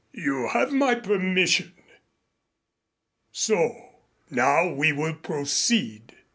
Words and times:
You 0.13 0.47
have 0.47 0.71
my 0.71 0.95
permission. 0.95 1.75
So 3.31 3.99
Now 4.31 4.67
we 4.73 4.91
will 4.91 5.13
proceed. 5.13 6.15